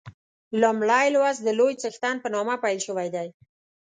لومړی 0.61 1.07
لوست 1.15 1.41
د 1.43 1.49
لوی 1.59 1.73
څښتن 1.81 2.15
په 2.21 2.27
نامه 2.35 2.55
پیل 2.63 2.79
شوی 2.87 3.07
دی. 3.15 3.27